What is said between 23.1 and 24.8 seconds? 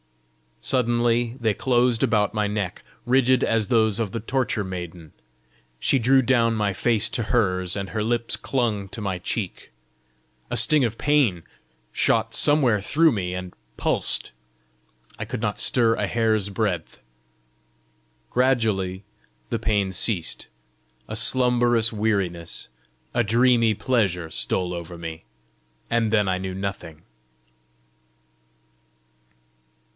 a dreamy pleasure stole